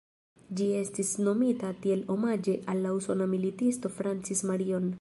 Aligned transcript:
Ĝi 0.59 0.65
estis 0.77 1.11
nomita 1.27 1.69
tiel 1.83 2.01
omaĝe 2.15 2.55
al 2.73 2.81
la 2.87 2.95
usona 3.01 3.29
militisto 3.35 3.93
Francis 3.99 4.43
Marion. 4.53 4.89